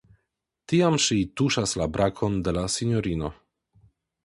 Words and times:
Tiam 0.71 0.97
ŝi 1.03 1.17
tuŝas 1.41 1.75
la 1.81 1.87
brakon 1.97 2.41
de 2.49 2.57
la 2.59 2.65
sinjorino. 2.79 3.33